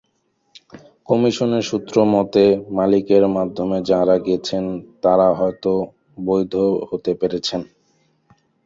[1.09, 2.43] কমিশনের সূত্রমতে,
[2.77, 4.63] মালিকের মাধ্যমে যাঁরা গেছেন,
[5.03, 5.71] তাঁরা হয়তো
[6.25, 6.53] বৈধ
[6.89, 7.61] হতে পেরেছেন।